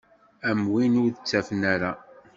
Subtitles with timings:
[0.49, 1.91] Am win ur ttafen ara.